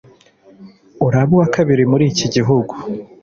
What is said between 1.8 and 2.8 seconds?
muriki gihugu"